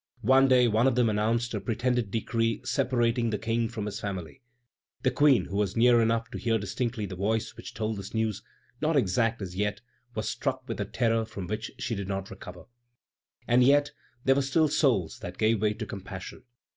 [0.23, 4.41] One day, one of them announced a pretended decree separating the King from his family.
[5.03, 8.41] The Queen, who was near enough to hear distinctly the voice which told this news,
[8.81, 9.81] not exact as yet,
[10.15, 12.63] was struck with a terror from which she did not recover.
[13.47, 13.91] And yet
[14.23, 16.45] there were still souls that gave way to compassion.